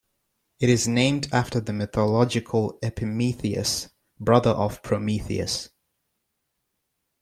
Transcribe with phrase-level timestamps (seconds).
[0.59, 3.87] It is named after the mythological Epimetheus,
[4.19, 5.69] brother of Prometheus.